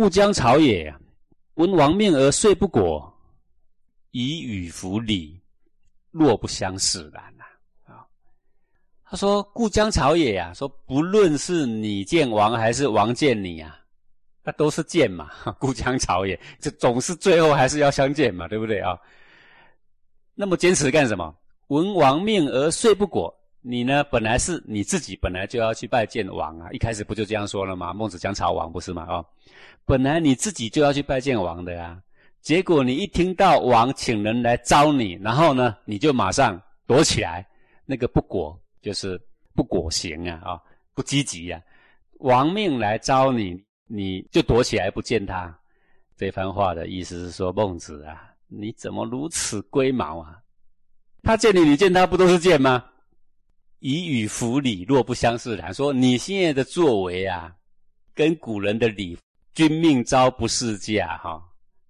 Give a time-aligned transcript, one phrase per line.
[0.00, 0.90] 故将朝野，
[1.56, 3.12] 闻王命而遂不果，
[4.12, 5.38] 以与服礼，
[6.10, 7.44] 若不相视然呐。
[7.84, 8.00] 啊，
[9.04, 13.78] 他说故将朝野呀，说不论是你见王还是王见你啊，
[14.42, 15.28] 那都是见嘛。
[15.60, 18.98] 故将朝野，这总是最后还是要相见嘛，对不对啊？
[20.34, 21.36] 那么坚持干什么？
[21.66, 23.38] 闻王命而遂不果。
[23.62, 24.02] 你呢？
[24.04, 27.92] 本来是你自己本来就要去拜见王啊，一开始不就这样说了吗？
[27.92, 29.06] 孟子讲朝王不是吗？
[29.08, 29.24] 哦，
[29.84, 32.00] 本来你自己就要去拜见王的呀，
[32.40, 37.46] 结果你一听到王请人来招你，然后呢，你就马上躲起来，
[37.84, 39.20] 那个不果就是
[39.54, 40.62] 不果行啊，啊，
[40.94, 41.60] 不积极呀。
[42.20, 45.54] 王命来招你，你就躲起来不见他。
[46.16, 50.38] 这番话的意思是说，孟子啊，你怎么如此龟毛啊？
[51.22, 52.84] 他见你，你见他，不都是见吗？
[53.80, 55.74] 以与服礼，若不相视然。
[55.74, 57.54] 说你现在的作为啊，
[58.14, 59.18] 跟古人的礼
[59.52, 61.42] “君命招不事驾”哈，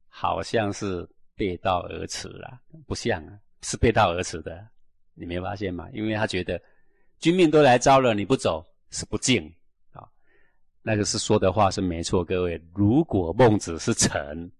[0.08, 4.66] 好像是背道而驰了，不像啊，是背道而驰的。
[5.14, 5.88] 你没发现吗？
[5.92, 6.60] 因为他觉得
[7.18, 9.44] 君命都来招了，你不走是不敬
[9.92, 10.06] 啊。
[10.82, 12.60] 那个是说的话是没错，各位。
[12.72, 14.50] 如果孟子是臣，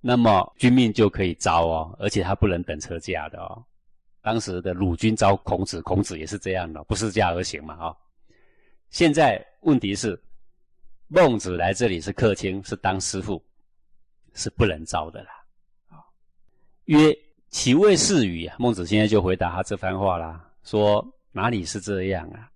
[0.00, 3.64] 那么君命就可以招哦，而且他不能等车驾的哦。
[4.22, 7.74] 当时的鲁君招孔子，孔子也是这样的，不是驾而行嘛？
[7.74, 7.96] 啊，
[8.88, 10.18] 现在问题是，
[11.08, 13.42] 孟子来这里是客卿，是当师傅，
[14.34, 15.30] 是不能招的啦。
[15.88, 15.98] 啊，
[16.84, 17.12] 曰：
[17.50, 18.48] 其谓是与？
[18.58, 22.48] 孟子现在就回答他这番话啦，说哪里是这样啊？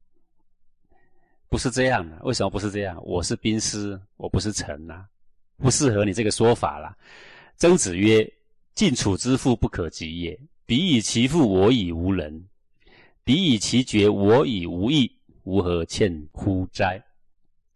[1.48, 2.96] 不是这样的，为什么不是这样？
[3.04, 5.04] 我是兵师，我不是臣呐，
[5.56, 6.96] 不适合你这个说法啦。
[7.56, 8.24] 曾子曰：
[8.74, 10.38] 晋楚之父不可及也。
[10.66, 12.42] 彼以其父，我以无人；
[13.24, 15.10] 彼以其爵，我以无义。
[15.44, 17.00] 吾何欠乎哉？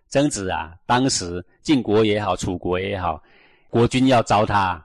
[0.09, 3.23] 曾子啊，当时晋国也好，楚国也好，
[3.69, 4.85] 国君要招他，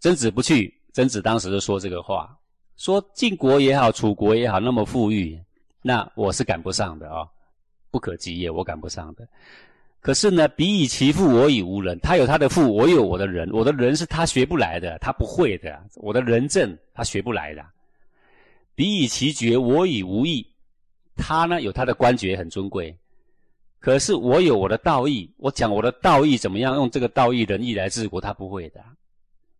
[0.00, 0.74] 曾子不去。
[0.94, 2.34] 曾子当时就说这个话：
[2.78, 5.38] 说晋国也好，楚国也好，那么富裕，
[5.82, 7.28] 那我是赶不上的啊，
[7.90, 9.28] 不可及也，我赶不上的。
[10.02, 11.96] 可是呢，彼以其父，我以无人。
[12.00, 13.48] 他有他的父，我有我的人。
[13.52, 15.80] 我的人是他学不来的，他不会的。
[15.94, 17.64] 我的人证他学不来的。
[18.74, 20.44] 彼以其爵，我以无义。
[21.14, 22.92] 他呢有他的官爵很尊贵，
[23.78, 25.32] 可是我有我的道义。
[25.36, 26.74] 我讲我的道义怎么样？
[26.74, 28.82] 用这个道义仁义来治国，他不会的。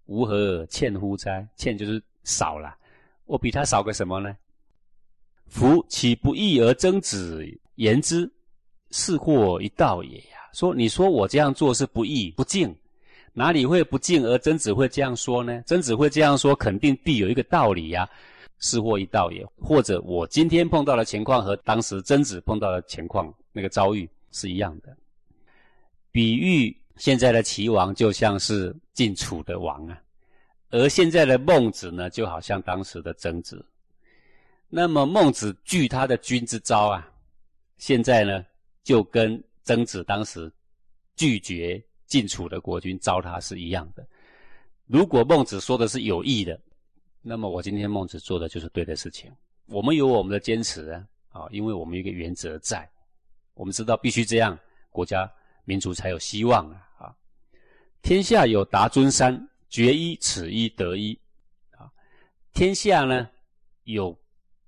[0.06, 1.46] 吾何欠乎哉？
[1.56, 2.74] 欠就是少了。
[3.26, 4.36] 我比他少个什么呢？
[5.46, 8.28] 夫岂不义而争子言之？
[8.92, 10.38] 是祸一道也呀？
[10.52, 12.72] 说你说我这样做是不义不敬，
[13.32, 14.22] 哪里会不敬？
[14.22, 15.62] 而曾子会这样说呢？
[15.66, 18.08] 曾子会这样说，肯定必有一个道理呀。
[18.64, 24.96] 是祸一道也，或者我今天碰到的情况和当时曾子碰到的情况那个遭遇是一样的。
[26.12, 29.98] 比喻现在的齐王就像是晋楚的王啊，
[30.70, 33.66] 而现在的孟子呢，就好像当时的曾子。
[34.68, 37.10] 那么孟子据他的君之招啊，
[37.78, 38.44] 现在呢？
[38.82, 40.52] 就跟曾子当时
[41.14, 44.06] 拒绝晋楚的国君招他是一样的。
[44.86, 46.60] 如果孟子说的是有益的，
[47.22, 49.30] 那么我今天孟子做的就是对的事情。
[49.66, 52.86] 我们有我们的坚持啊，啊，因为我们有一个原则在，
[53.54, 54.58] 我们知道必须这样，
[54.90, 55.30] 国家
[55.64, 56.88] 民族才有希望啊！
[56.98, 57.16] 啊，
[58.02, 61.18] 天下有达尊山，决一此一得一
[61.78, 61.88] 啊，
[62.52, 63.30] 天下呢
[63.84, 64.14] 有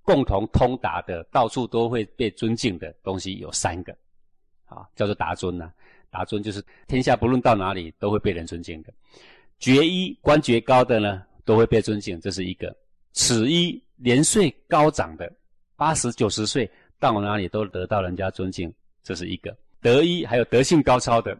[0.03, 3.95] 共同通达的，到处都会被尊敬的东西有三个。
[4.67, 5.71] 啊，叫做达尊呐，
[6.11, 8.93] 达尊就是天下不论到哪里都会被人尊敬的，
[9.59, 12.69] 爵一官爵高的呢都会被尊敬，这是一个；
[13.13, 15.31] 此一年岁高长的，
[15.77, 21.39] 八十九十岁到哪里都得到人家尊敬，这是一个；德一还有德性高超的，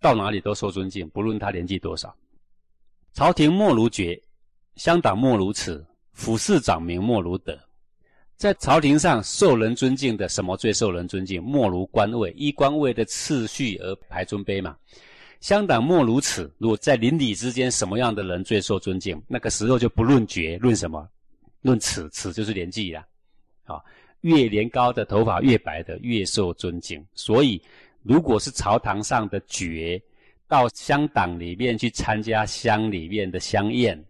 [0.00, 2.14] 到哪里都受尊敬，不论他年纪多少。
[3.12, 4.20] 朝廷莫如爵，
[4.74, 7.58] 乡党莫如此，府事长民莫如德。
[8.36, 11.42] 在朝廷上受人尊敬的，什么最受人尊敬？
[11.42, 14.76] 莫如官位，依官位的次序而排尊卑嘛。
[15.40, 16.52] 乡党莫如此。
[16.58, 19.20] 如果在邻里之间，什么样的人最受尊敬？
[19.26, 21.08] 那个时候就不论爵，论什么？
[21.62, 23.06] 论此，此就是年纪呀。
[23.64, 23.80] 啊，
[24.20, 27.02] 越年高的头发越白的越受尊敬。
[27.14, 27.60] 所以，
[28.02, 30.00] 如果是朝堂上的爵，
[30.46, 34.04] 到乡党里面去参加乡里面的乡宴，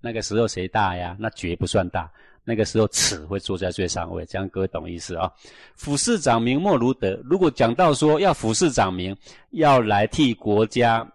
[0.00, 1.16] 那个时候谁大呀？
[1.18, 2.12] 那爵不算大。
[2.44, 5.32] 那个时候，此会坐在最上位，这样各位懂意思啊？
[5.76, 7.20] 俯视长民，莫如德。
[7.24, 9.16] 如果讲到说要俯视长民，
[9.50, 11.06] 要来替国家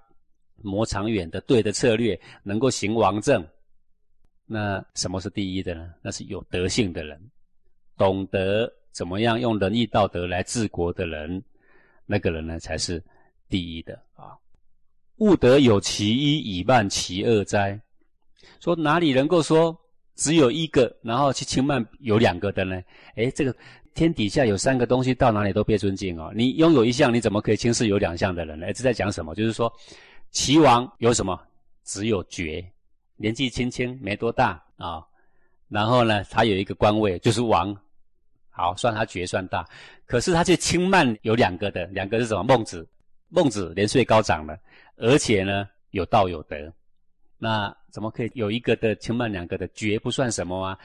[0.62, 3.46] 谋长远的对的策略，能够行王政，
[4.46, 5.94] 那什么是第一的呢？
[6.02, 7.20] 那是有德性的人，
[7.98, 11.44] 懂得怎么样用仁义道德来治国的人，
[12.06, 13.04] 那个人呢才是
[13.50, 14.32] 第一的啊。
[15.18, 17.78] 勿得有其一以慢其二哉？
[18.62, 19.78] 说哪里能够说
[20.18, 22.82] 只有一个，然后去轻慢有两个的呢？
[23.16, 23.56] 诶，这个
[23.94, 26.34] 天底下有三个东西，到哪里都被尊敬哦。
[26.36, 28.74] 你拥有一项，你怎么可以轻视有两项的人呢？
[28.74, 29.34] 这在讲什么？
[29.36, 29.72] 就是说，
[30.32, 31.40] 齐王有什么？
[31.86, 32.70] 只有爵，
[33.16, 35.02] 年纪轻轻，没多大啊。
[35.70, 37.74] 然后呢，他有一个官位，就是王。
[38.50, 39.64] 好，算他爵算大，
[40.08, 42.42] 可是他却轻慢有两个的，两个是什么？
[42.42, 42.90] 孟子，
[43.30, 44.58] 孟子年岁高长了，
[44.96, 46.74] 而且呢有道有德，
[47.38, 49.68] 那怎么可以有一个的轻慢两个的？
[49.70, 50.78] 绝不算什么啊？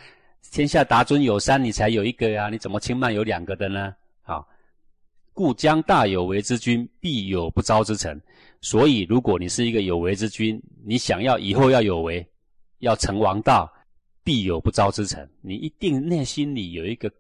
[0.50, 2.48] 天下达尊有三，你才有一个呀？
[2.48, 3.94] 你怎么轻慢有两个的呢？
[4.22, 4.46] 好，
[5.32, 8.20] 故将大有为之君，必有不招之臣。
[8.60, 12.26] 所以，如果你是一个有为之君，你想要以后要有为，
[12.78, 13.72] 要成王道，
[14.24, 15.28] 必有不招之臣。
[15.40, 17.10] 你一定内心里有一个。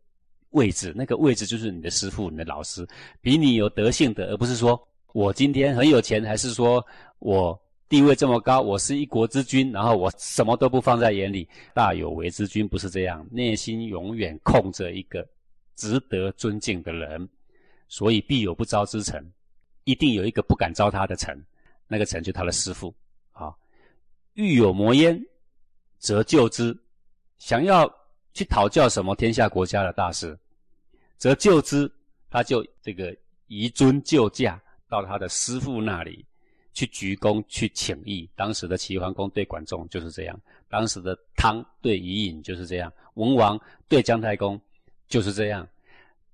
[0.52, 2.86] 位置，那个位置就是你的师傅、你的老师，
[3.22, 4.78] 比你有德性的，而不是说
[5.14, 6.84] 我今天很有钱，还是说
[7.20, 7.58] 我
[7.92, 11.46] 地位这么高，我是一国之君，然后我什么都不放在眼里。
[11.74, 15.28] 大有为之君不是这样，内心永远空着一个
[15.76, 17.28] 值得尊敬的人，
[17.88, 19.22] 所以必有不招之臣，
[19.84, 21.38] 一定有一个不敢招他的臣，
[21.86, 22.94] 那个臣就他的师傅。
[23.32, 23.54] 啊，
[24.32, 25.22] 欲有魔焉，
[25.98, 26.74] 则救之。
[27.36, 27.86] 想要
[28.32, 30.34] 去讨教什么天下国家的大事。
[31.18, 31.92] 则救之，
[32.30, 33.14] 他就这个
[33.48, 36.24] 移尊就驾到他的师傅那里
[36.72, 38.28] 去鞠躬去请益。
[38.34, 44.60] 当时的齐桓公对管仲就是这样，当时的汤对伊尹就是这样，文王对姜太公
[45.08, 45.66] 就是这样。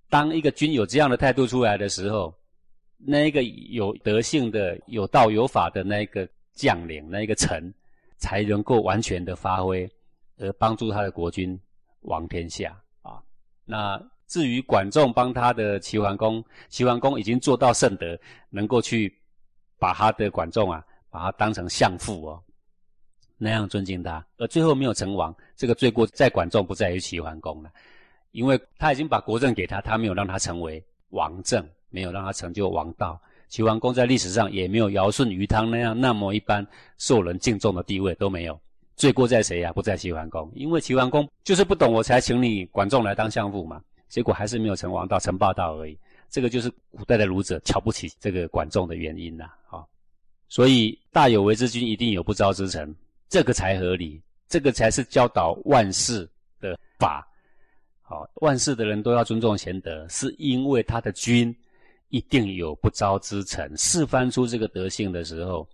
[0.09, 2.35] 当一个君有这样的态度出来的时候，
[2.97, 7.73] 那一个有德性的、有道有法的那一个将领、那一个臣，
[8.17, 9.91] 才能够完全的发挥，
[10.39, 11.59] 而帮助他的国君
[12.01, 13.23] 王天下啊。
[13.65, 14.01] 那。
[14.29, 18.15] 至于管仲帮他的齐桓公，齐桓公已经做到圣德，
[18.51, 19.18] 能够去
[19.79, 22.43] 把他的管仲啊，把他当成相父哦，
[23.37, 27.71] 那样尊敬他，而最后没有成王，这个罪过在管仲，不在于齐桓公了，
[28.33, 33.21] 因为他已经把国政给他，他没有让他成为王政，没有让他成就王道。
[33.49, 36.67] 齐桓公在历史上也没有尧舜禹汤那样那么一般
[36.99, 38.61] 受人敬重的地位都没有，
[38.97, 39.73] 罪过在谁呀？
[39.73, 43.81] 不在齐桓公，因为齐桓公就是不懂，我才请你管仲来当相父嘛。
[44.09, 45.99] 结果还是没有成王道、成霸道而已。
[46.31, 49.51] 这个就是古代的儒者瞧不起这个管仲的原因呐。
[50.49, 52.95] 所以大有为之君一定有不招之臣，
[53.29, 56.29] 这个才合理，这个才是教导万世
[56.61, 57.27] 的法。
[58.03, 61.55] 好，万世的人都要尊重贤德，是因为他的君
[62.09, 65.69] 一定有不招之臣，示范出这个德性的时候。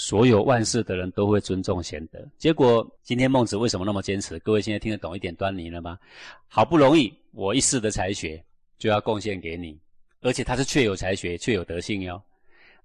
[0.00, 2.24] 所有万事的人都会尊重贤德。
[2.38, 4.38] 结果今天孟子为什么那么坚持？
[4.38, 5.98] 各位现在听得懂一点端倪了吗？
[6.46, 8.40] 好不容易我一世的才学
[8.78, 9.76] 就要贡献给你，
[10.20, 12.22] 而且他是确有才学、确有德性哟。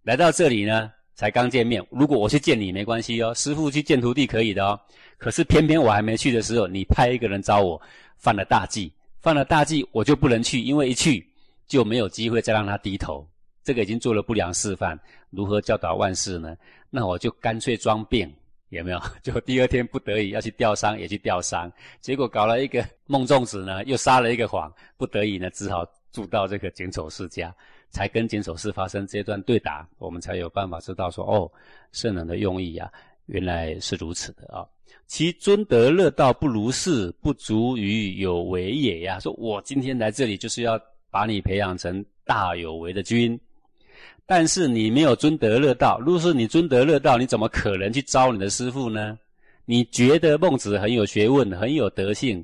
[0.01, 1.85] 来到这里呢，才刚见面。
[1.89, 4.79] 如果我去见你没关系哦，师傅去见徒弟可以的哦。
[5.17, 7.81] 可是偏偏我还没去的时候，你派一个人招我，
[8.17, 11.25] 犯了大忌，犯了大忌我就不能去，因为一去
[11.67, 13.25] 就没有机会再让他低头。
[13.63, 14.99] 这个已经做了不良示范，
[15.29, 16.55] 如何教导万事呢？
[16.89, 18.29] 那我就干脆装病，
[18.69, 19.01] 有没有？
[19.23, 21.71] 就第二天不得已要去吊丧，也去吊丧。
[22.01, 27.53] 结果搞了一个孟仲子呢，又撒了一个谎，不得已呢，只好住到这个简丑世家，
[27.89, 31.51] 才跟简丑氏发生这段对答，我们才有办法知道说，哦，
[31.91, 32.89] 圣人的用意呀，
[33.25, 34.63] 原来是如此的啊。
[35.07, 39.19] 其尊德乐道不如是，不足于有为也呀。
[39.19, 40.79] 说我今天来这里就是要
[41.09, 43.37] 把你培养成大有为的君。
[44.25, 49.19] 但是你没有尊德乐道，如果是你尊德乐道，你怎么可能去招你的师傅呢？
[49.65, 52.43] 你觉得孟子很有学问，很有德性，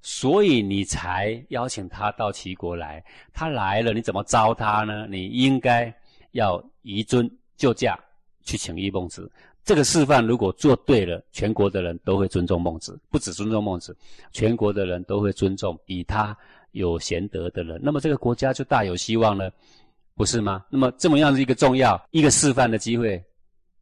[0.00, 3.04] 所以你才邀请他到齐国来。
[3.32, 5.06] 他来了，你怎么招他呢？
[5.08, 5.92] 你应该
[6.32, 7.98] 要移尊就驾
[8.44, 9.30] 去请益孟子。
[9.64, 13.96] 这个示范如果做对了，全国的人都会尊重孟子，不止尊重孟子，
[14.32, 16.36] 全国的人都会尊重比他
[16.72, 17.78] 有贤德的人。
[17.82, 19.52] 那么这个国家就大有希望了。
[20.14, 20.64] 不是吗？
[20.68, 23.22] 那么这么样的一个重要一个示范的机会，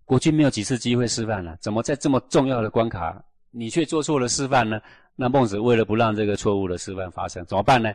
[0.05, 4.79] 国君没有几次机会示范了，怎么在这么重要的关卡，你却做错了示范呢？
[5.17, 7.93] 那孟子为了不让这个错误的示范发生，怎么办呢？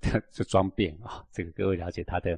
[0.32, 1.22] 就装病啊！
[1.30, 2.36] 这个各位了解他的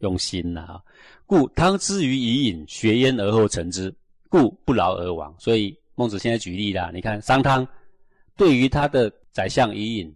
[0.00, 0.82] 用心呐啊！
[1.24, 3.90] 故汤之于伊尹，学焉而后成之，
[4.28, 5.34] 故不劳而亡。
[5.38, 7.66] 所以孟子现在举例啦，你看商汤
[8.36, 10.14] 对于他的宰相伊尹，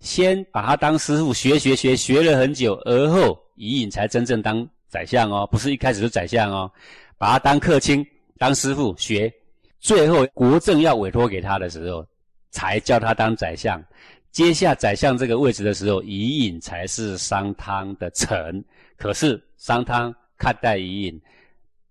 [0.00, 3.38] 先把他当师傅学学学学了很久，而后。
[3.54, 6.72] 伊尹才真正当宰相哦，不是一开始就宰相哦，
[7.18, 8.04] 把他当客卿、
[8.38, 9.32] 当师傅学，
[9.78, 12.04] 最后国政要委托给他的时候，
[12.52, 13.82] 才叫他当宰相。
[14.30, 18.64] 接下宰相这个位置的时候，伊尹才是商汤的臣。
[18.96, 21.20] 可是商汤看待伊尹，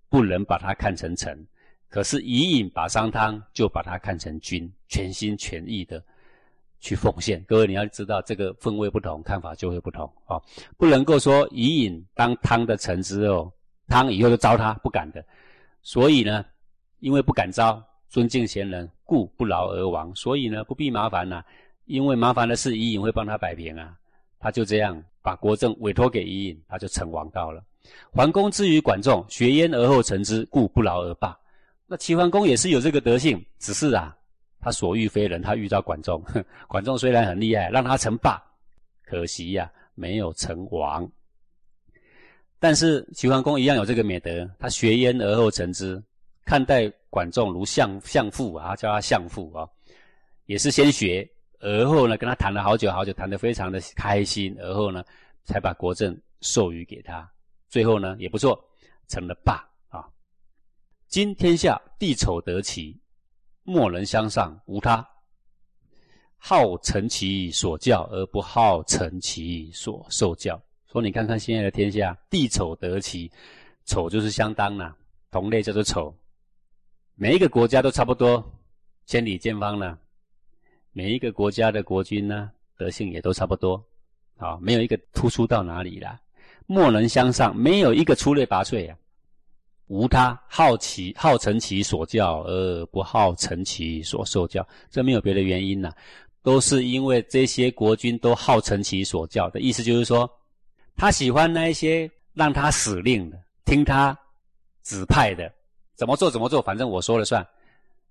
[0.07, 1.37] 不能把他看成臣，
[1.89, 6.03] 可是伊尹把商汤就把他看成君，全心全意的
[6.79, 7.43] 去奉献。
[7.47, 10.41] 各位你要知道，这个分位不同，看法就会不同啊！
[10.77, 13.51] 不能够说伊尹当汤的臣之后，
[13.87, 15.23] 汤以后就招他，不敢的。
[15.83, 16.43] 所以呢，
[16.99, 20.13] 因为不敢招，尊敬贤人，故不劳而亡。
[20.13, 21.41] 所以呢，不必麻烦呐，
[21.85, 23.95] 因为麻烦的事，伊尹会帮他摆平啊。
[24.37, 27.63] 他就这样把国政委托给伊尹，他就成王道了。
[28.11, 31.39] 桓公之于管仲，学焉而后成之，故不劳而罢。
[31.87, 34.13] 那齐桓公也是有这个德性，只是啊，
[34.59, 36.21] 他所遇非人，他遇到管仲。
[36.67, 38.43] 管仲虽然很厉害，让他成霸，
[39.05, 41.09] 可惜呀，没有成王。
[42.59, 46.01] 但是齐桓公一样有这个美德，他学焉而后成之，
[46.45, 49.69] 看待管仲如相相父啊，叫他相父啊，
[50.47, 51.29] 也是先学。
[51.59, 54.57] 而后呢，跟他谈了好久好久，谈得非常的开心。
[54.59, 55.03] 而后呢，
[55.43, 57.29] 才把国政授予给他。
[57.69, 58.59] 最后呢，也不错，
[59.07, 60.03] 成了霸啊。
[61.07, 62.99] 今天下地丑得其，
[63.63, 65.07] 莫人相上，无他。
[66.37, 70.59] 好成其所教，而不好成其所受教。
[70.91, 73.31] 说你看看现在的天下，地丑得其，
[73.85, 74.97] 丑就是相当啦，
[75.29, 76.11] 同类叫做丑。
[77.21, 78.43] 每一个国家都差不多，
[79.05, 79.95] 千里见方了。
[80.91, 83.75] 每一个国家的国君呢，德性也都差不多，
[84.37, 86.19] 啊，没有一个突出到哪里了。
[86.65, 88.97] 莫能相上，没有一个出类拔萃啊。
[89.85, 94.67] 无他好其好成其所教，而不好成其所受教。
[94.89, 95.93] 这没有别的原因呐，
[96.41, 100.27] 都是因为这些国君都好成其所教的意思，就是说，
[100.95, 104.17] 他喜欢那一些让他使令的，听他
[104.81, 105.53] 指派的，
[106.01, 107.47] 怎么做怎么做，反正我说了算。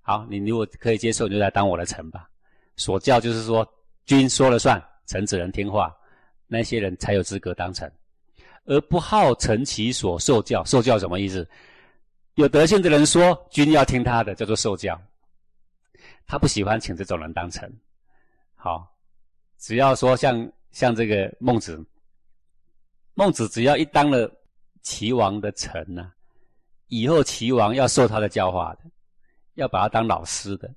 [0.01, 2.31] 好，你如果可以接受，你就来当我的臣吧。
[2.77, 3.67] 所教就是说，
[4.07, 5.93] 君说了算，臣只能听话，
[6.47, 7.93] 那些人才有资格当臣，
[8.67, 10.65] 而不好臣其所受教。
[10.65, 11.45] 受教什么意思？
[12.35, 14.97] 有德性的人说，君要听他的，叫做受教。
[16.29, 17.69] 他不喜欢请这种人当臣。
[18.55, 18.89] 好，
[19.59, 21.85] 只要说像像这个孟子，
[23.15, 24.33] 孟子只要一当了
[24.81, 26.13] 齐王的臣呢，
[26.91, 28.81] 以后齐王要受他的教化的，
[29.55, 30.71] 要把他当老师的。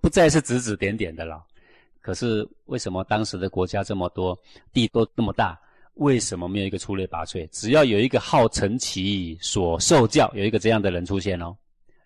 [0.00, 1.42] 不再是指指点点的了，
[2.00, 4.38] 可是为什么当时的国家这么多，
[4.72, 5.58] 地都那么大，
[5.94, 7.48] 为什么没有一个出类拔萃？
[7.50, 11.56] 只要有一个好成其所受教，有一个这样的人出现哦，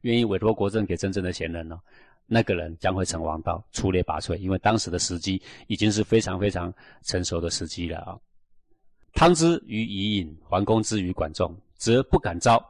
[0.03, 1.81] 愿意委托国政给真正的贤人哦，
[2.27, 4.37] 那个人将会成王道，出类拔萃。
[4.37, 8.17] 因为当时的时机已经是非常非常成熟的时机了啊。
[9.13, 12.65] 汤之于伊尹，桓公之于管仲，则不敢招。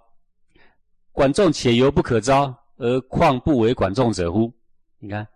[1.12, 4.52] 管仲且犹不可招，而况不为管仲者乎？
[4.98, 5.26] 你看，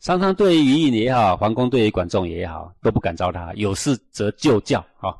[0.00, 3.52] 商汤对于于尹也好，桓公对于管仲也好，都不敢招他。
[3.54, 5.14] 有事则就教啊。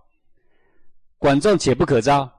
[1.19, 2.31] 管仲且不可招，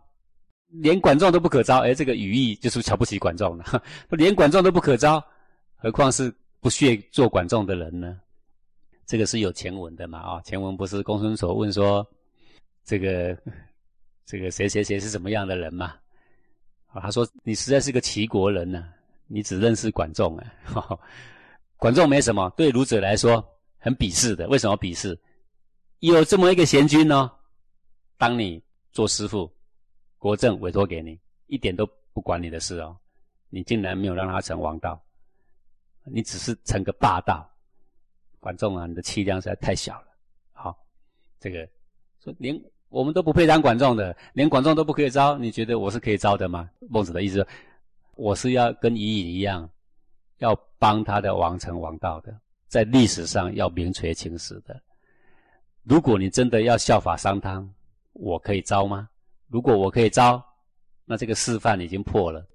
[0.69, 1.79] 连管仲都不可招。
[1.79, 3.83] 哎，这个语义就是瞧不起管仲了。
[4.11, 5.23] 连管仲都不可招，
[5.75, 8.19] 何况是不屑做管仲的人呢？
[9.07, 10.19] 这个是有前文的嘛？
[10.19, 12.05] 啊，前文不是公孙丑问说，
[12.83, 13.37] 这个
[14.25, 15.93] 这个谁谁谁是什么样的人嘛？
[16.95, 18.87] 啊，他说你实在是个齐国人呢，
[19.27, 20.97] 你只认识管仲哎。
[21.75, 23.45] 管仲没什么，对儒者来说
[23.77, 24.47] 很鄙视的。
[24.47, 25.19] 为什么鄙视？
[25.99, 27.29] 有这么一个贤君呢，
[28.17, 29.53] 当你做师傅，
[30.17, 32.97] 国政委托给你，一点都不管你的事哦，
[33.49, 35.03] 你竟然没有让他成王道，
[36.05, 37.45] 你只是成个霸道。
[38.39, 40.07] 管仲啊，你的气量实在太小了。
[40.53, 40.77] 好，
[41.41, 41.67] 这个
[42.23, 42.57] 说连
[42.89, 46.69] 我们都不配当管仲的，连管仲都不可以招，你觉得我是可以招的吗？
[46.89, 47.45] 孟子的意思，
[48.15, 49.69] 我是要跟伊尹一样。
[50.39, 52.37] 要帮他的王成王道的，
[52.67, 54.77] 在历史上要名垂青史的。
[55.83, 57.67] 如果你真的要效法商汤，
[58.11, 59.07] 我可以招吗？
[59.47, 60.43] 如果我可以招，
[61.05, 62.45] 那这个示范已经破了，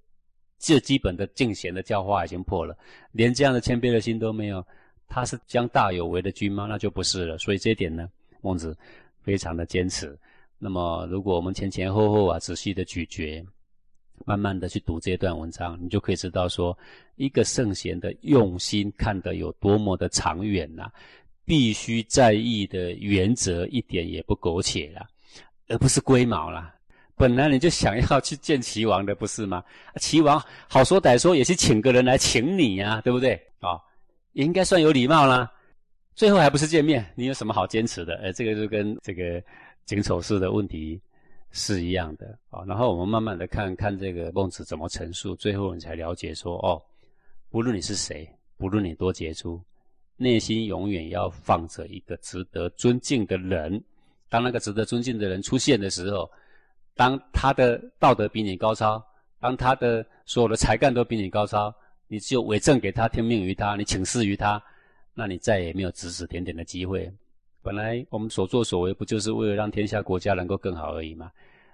[0.59, 2.77] 最基本的敬贤的教化已经破了，
[3.13, 4.65] 连这样的谦卑的心都没有，
[5.09, 6.67] 他是将大有为的君吗？
[6.69, 7.39] 那就不是了。
[7.39, 8.07] 所以这一点呢，
[8.43, 8.77] 孟子
[9.23, 10.19] 非常的坚持。
[10.59, 13.45] 那么，如果我们前前后后啊仔细的咀嚼。
[14.27, 16.77] 慢慢的去读这段文章，你就可以知道说，
[17.17, 20.91] 一个圣贤的用心看得有多么的长远呐，
[21.47, 25.09] 必须在意的原则一点也不苟且啦，
[25.69, 26.71] 而不是龟毛啦。
[27.17, 29.65] 本来你就想要去见齐王的，不是吗？
[29.97, 33.41] 齐王好说歹说也是请个人来请你呀，对不对？
[33.61, 33.81] 啊，
[34.35, 35.51] 应该算有礼貌啦。
[36.21, 38.15] 最后还不是见面，你有什么好坚持的？
[38.17, 39.43] 呃，这个就跟这个
[39.87, 41.01] 景丑事的问题。
[41.51, 46.81] 是一样的啊，然后我们慢慢的看看这个孟子怎么陈述，最后你才了解说哦，
[47.49, 49.59] 不论你是谁，不论你多杰出，
[50.19, 53.83] 内心永远要放着一个值得尊敬的人。
[54.29, 56.31] 当那个值得尊敬的人出现的时候，
[56.95, 59.03] 当他的道德比你高超，
[59.41, 61.75] 当他的所有的才干都比你高超，
[62.09, 64.63] 你只有委政给他，听命于他，你请示于他，
[65.15, 67.13] 那你再也没有指指点点的机会。
[67.63, 71.31] 本来我们所作所为，不就是为了让天下国家能够更好而已吗？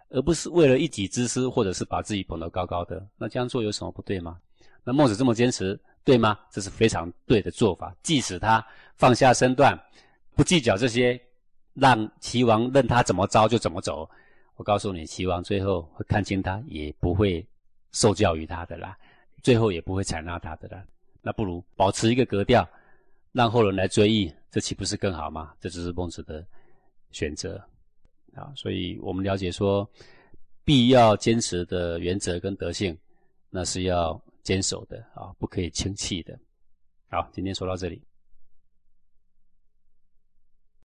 [0.08, 3.04] 而不是为了一己之私，或者是把自己捧得高高的。
[3.16, 4.38] 那这样做有什么不对吗？
[4.84, 6.38] 那孟子这么坚持，对吗？
[6.50, 7.94] 这是非常对的做法。
[8.02, 8.64] 即使他
[8.96, 9.78] 放下身段，
[10.34, 11.20] 不计较这些，
[11.74, 14.08] 让齐王任他怎么着就怎么走。
[14.56, 17.46] 我告诉你，齐王最后会看清他，也不会
[17.92, 18.96] 受教于他的啦，
[19.42, 20.82] 最后也不会采纳他的啦。
[21.22, 22.68] 那不如保持一个格调。
[23.36, 25.52] 让后人来追忆，这岂不是更好吗？
[25.60, 26.42] 这只是孟子的
[27.10, 27.62] 选择
[28.34, 28.50] 啊！
[28.56, 29.86] 所以我们了解说，
[30.64, 32.96] 必要坚持的原则跟德性，
[33.50, 36.38] 那是要坚守的啊，不可以轻弃的。
[37.10, 38.00] 好，今天说到这里。